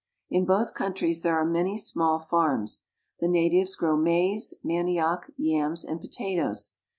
[0.31, 2.85] In both countries there are many small farms.
[3.19, 6.73] The natives grow maize, manioc, yams, and potatoes.